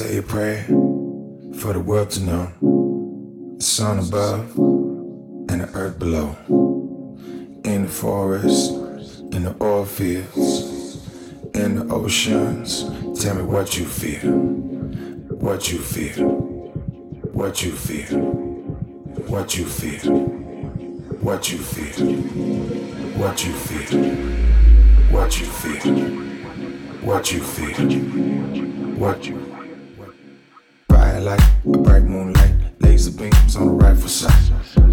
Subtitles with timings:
[0.00, 0.64] Say a prayer
[1.58, 2.50] for the world to know
[3.58, 4.56] the sun above
[5.50, 6.34] and the earth below.
[7.64, 8.70] In the forest,
[9.34, 11.06] in the oil fields,
[11.52, 12.84] in the oceans.
[13.20, 14.32] Tell me what you feel.
[15.36, 16.28] What you feel.
[17.34, 18.20] What you feel.
[19.28, 20.12] What you feel.
[21.20, 22.06] What you feel.
[23.18, 24.00] What you feel.
[25.12, 26.00] What you feel.
[27.02, 27.76] What you feel.
[28.96, 29.59] What you Bright
[31.20, 34.32] light, bright moonlight, laser beams on the rifle sight.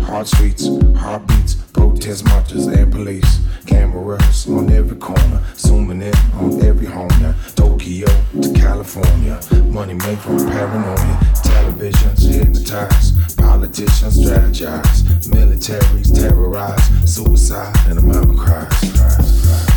[0.01, 3.39] Heart streets, heartbeats, protest marches and police.
[3.65, 7.33] Cameras on every corner, zooming in on every home now.
[7.55, 8.07] Tokyo
[8.41, 11.17] to California, money made from paranoia.
[11.43, 19.76] Televisions hypnotize, politicians strategize, militaries terrorize, suicide and the mama cries, cries, cries,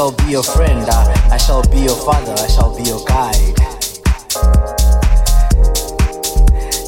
[0.00, 0.88] shall be your friend.
[0.88, 2.32] I, I shall be your father.
[2.32, 3.36] I shall be your guide.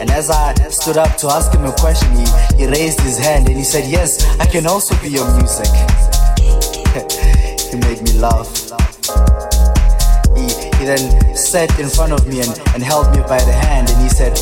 [0.00, 2.24] And as I stood up to ask him a question, he,
[2.56, 5.66] he raised his hand and he said, Yes, I can also be your music.
[7.68, 8.48] he made me laugh.
[10.34, 10.48] He,
[10.78, 14.02] he then sat in front of me and, and held me by the hand and
[14.02, 14.32] he said,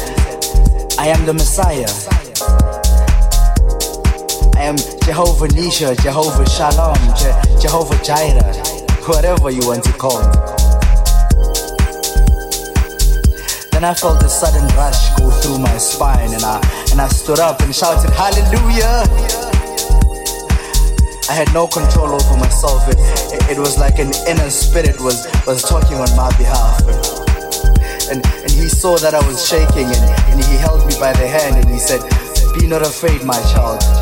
[0.97, 1.91] I am the Messiah.
[4.55, 4.77] I am
[5.11, 8.55] Jehovah Nisha, Jehovah Shalom, Je- Jehovah Jireh,
[9.11, 10.37] whatever you want to call me.
[13.73, 17.41] Then I felt a sudden rush go through my spine and I and I stood
[17.41, 19.03] up and shouted hallelujah.
[21.29, 22.87] I had no control over myself.
[22.87, 22.99] It,
[23.35, 26.87] it, it was like an inner spirit was, was talking on my behalf.
[26.87, 31.13] And, and, and he saw that I was shaking and, and he held me by
[31.15, 31.99] the hand and he said,
[32.55, 34.00] Be not afraid, my child.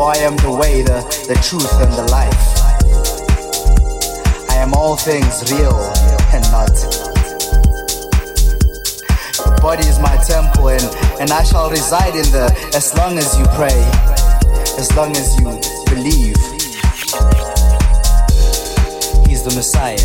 [0.00, 2.42] For I am the way, the, the truth, and the life.
[4.48, 5.76] I am all things real
[6.32, 6.72] and not
[9.36, 10.82] The body is my temple and,
[11.20, 13.76] and I shall reside in there as long as you pray,
[14.80, 15.44] as long as you
[15.92, 16.40] believe.
[19.28, 20.00] He's the Messiah.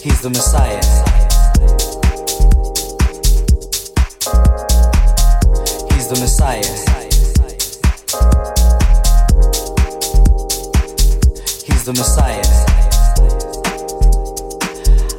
[0.00, 1.11] He's the Messiah.
[6.14, 6.60] The Messiah.
[11.64, 12.42] He's the Messiah.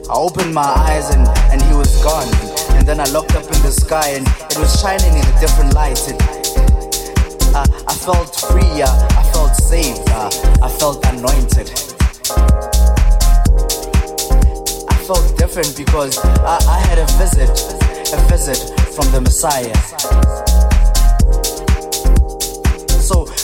[0.08, 2.30] I opened my eyes and, and he was gone.
[2.78, 5.74] And then I looked up in the sky and it was shining in a different
[5.74, 5.98] light.
[6.08, 6.22] It,
[7.56, 10.30] uh, I felt free, uh, I felt saved, uh,
[10.62, 11.72] I felt anointed.
[14.90, 17.50] I felt different because I, I had a visit,
[18.14, 18.62] a visit
[18.94, 20.63] from the Messiah.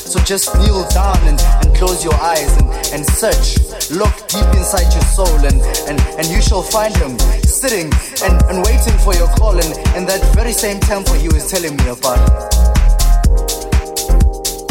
[0.10, 3.60] So, just kneel down and, and close your eyes and, and search
[3.92, 7.92] Look deep inside your soul and, and, and you shall find him sitting
[8.24, 9.66] and, and waiting for your call in,
[9.98, 12.20] in that very same temple he was telling me about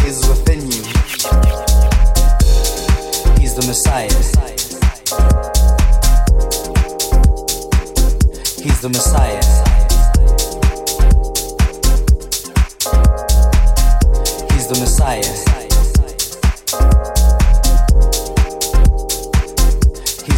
[0.06, 0.84] is within you.
[3.40, 4.08] He's the Messiah.
[8.62, 9.67] He's the Messiah.
[14.68, 15.48] He's the Messiah.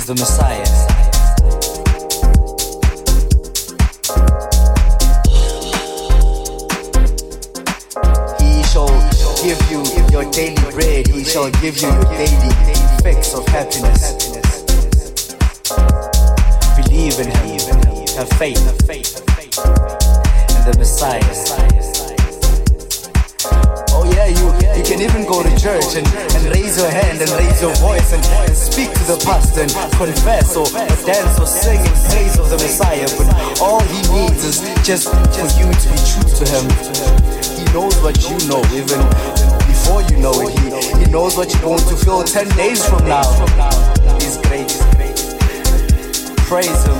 [0.06, 0.66] the Messiah.
[8.38, 8.88] He shall
[9.42, 11.08] give you your daily bread.
[11.08, 12.50] He shall give you your daily
[13.02, 14.14] fix of happiness.
[16.76, 17.60] Believe in Him.
[18.16, 18.58] Have faith
[20.50, 21.69] in the Messiah
[24.14, 24.46] yeah, you,
[24.76, 28.12] you can even go to church and, and raise your hand and raise your voice
[28.12, 30.66] and, and speak to the pastor and confess or,
[31.04, 33.08] dance or sing in praise of the Messiah.
[33.18, 36.64] But all he needs is just for you to be true to him.
[37.56, 39.00] He knows what you know, even
[39.66, 40.52] before you know it.
[40.58, 43.26] He, he knows what you're going to feel 10 days from now.
[44.18, 44.70] He's great.
[46.46, 46.98] Praise him.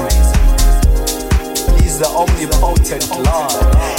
[1.80, 3.52] He's the omnipotent Lord.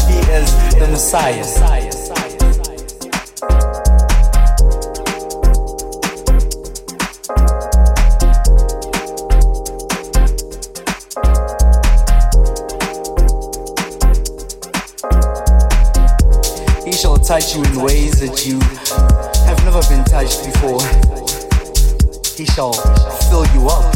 [0.07, 0.49] He is
[0.80, 2.01] the Messiah.
[17.32, 18.60] Touch you in ways that you
[19.48, 20.84] have never been touched before.
[22.36, 22.76] He shall
[23.32, 23.88] fill you up.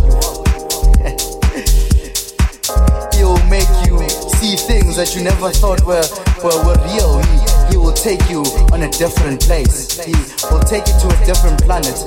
[3.13, 3.99] He'll make you
[4.39, 6.07] see things that you never thought were,
[6.41, 7.19] were, were real.
[7.19, 7.37] He,
[7.71, 8.39] He will take you
[8.71, 9.99] on a different place.
[9.99, 10.13] He
[10.49, 12.05] will take you to a different planet.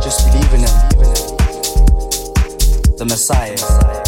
[0.00, 0.72] Just believe in him.
[2.96, 3.99] The Messiah.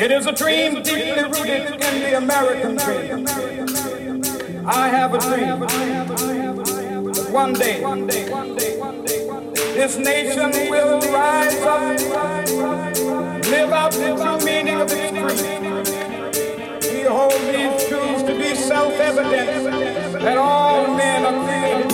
[0.00, 3.26] It is a dream deeply rooted in the American dream.
[4.66, 5.60] I have a dream
[7.30, 7.80] one day
[9.74, 12.00] this nation will rise up,
[13.44, 15.60] live out the meaning of its creed.
[16.94, 21.89] We hold these truths to be self-evident that all men are created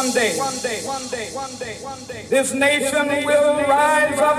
[0.00, 4.38] One day, one day, one day, one day, one day, this nation will rise up,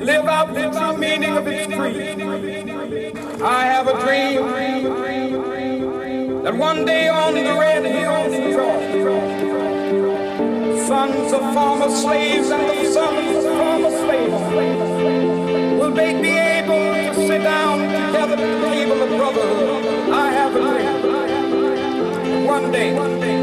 [0.00, 2.22] live out the true meaning of its creed.
[3.42, 4.46] I have a dream
[6.42, 9.16] that one day on the red hills of Georgia,
[10.86, 14.32] sons of former slaves and the sons of former slaves
[15.78, 16.04] will be
[16.38, 19.84] able to sit down together at the table of brotherhood.
[20.10, 22.46] I have a dream.
[22.46, 22.94] One day.
[22.94, 23.39] One day.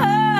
[0.00, 0.39] Yeah.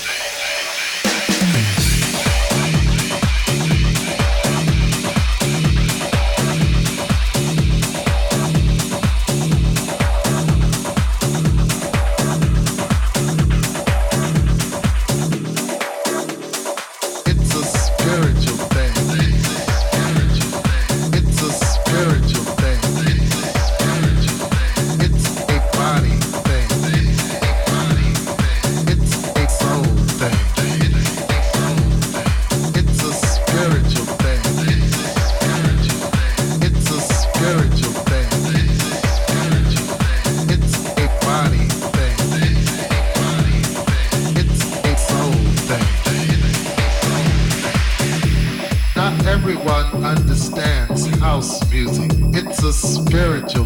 [53.21, 53.60] Soul.